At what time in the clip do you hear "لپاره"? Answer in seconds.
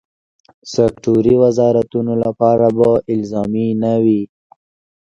2.23-2.65